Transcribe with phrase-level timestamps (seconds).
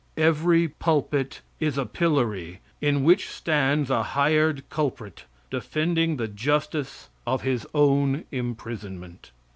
[0.17, 7.43] Every pulpit is a pillory in which stands a hired culprit, defending the justice of
[7.43, 9.29] his own imprisonment.